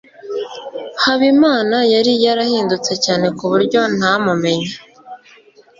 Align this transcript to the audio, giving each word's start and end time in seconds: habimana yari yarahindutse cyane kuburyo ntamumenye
habimana 1.03 1.77
yari 1.93 2.13
yarahindutse 2.25 2.93
cyane 3.05 3.27
kuburyo 3.37 3.79
ntamumenye 3.97 4.71